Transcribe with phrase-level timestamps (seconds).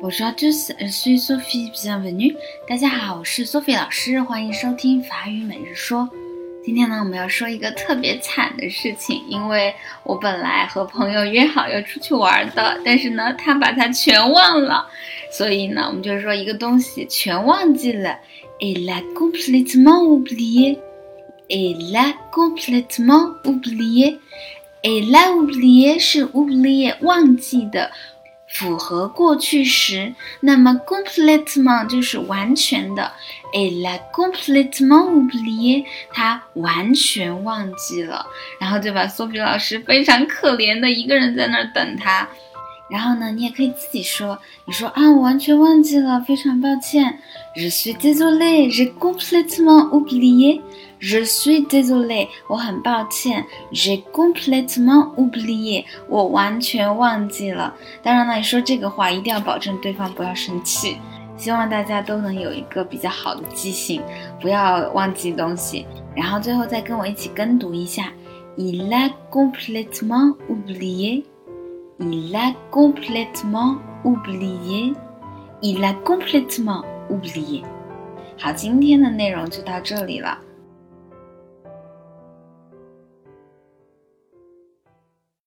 [0.00, 2.36] Bonjour à tous, je suis Sophie, bienvenue.
[2.68, 6.08] 大家好，我是 Sophie 老师，欢迎收听法语每日说。
[6.64, 14.86] 今天呢，我们要说一个特别惨的事情，因为我本来和朋友约好要出去玩的，但是呢，他把它全忘了，
[15.30, 18.18] 所以呢，我们就是说一个东西全忘记了。
[18.60, 20.78] Il a complètement oublié.
[21.48, 24.18] Il a complètement oublié.
[24.82, 27.90] Il a oublié 是 oublié 忘记的。
[28.54, 33.12] 符合过去时，那么 completement 就是完全的
[33.52, 38.24] ，il a complètement oublié，他完全忘记了，
[38.60, 42.28] 然后就把苏比老师非常可怜的一个人在那儿等他。
[42.90, 47.18] 然后呢，你也可以自己说，你说啊，我完全忘记了，非常抱歉。
[47.56, 50.60] Je suis désolé, j'ai complètement oublié.
[51.00, 53.46] Je suis désolé，我很抱歉。
[53.72, 57.74] J'ai complètement oublié，我完全忘记了。
[58.02, 60.96] 当然了，你说这个话一定要保证对方不要生气。
[61.36, 64.00] 希望大家都能有一个比较好的记性，
[64.40, 65.84] 不要忘记东西。
[66.14, 68.12] 然后最后再跟我一起跟读一下
[68.56, 71.24] ：Il a complètement oublié。
[71.99, 74.93] Il a complètement oublié.
[75.61, 77.63] Il a complètement oublié.
[78.37, 80.39] 好，今天的内容就到这里了。